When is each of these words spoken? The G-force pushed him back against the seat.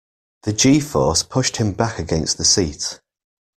The 0.41 0.53
G-force 0.53 1.21
pushed 1.21 1.57
him 1.57 1.73
back 1.73 1.99
against 1.99 2.39
the 2.39 2.43
seat. 2.43 2.99